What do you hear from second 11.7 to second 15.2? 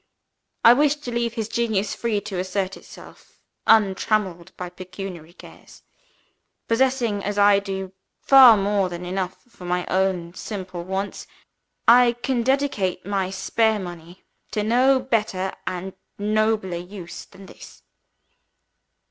I can dedicate my spare money to no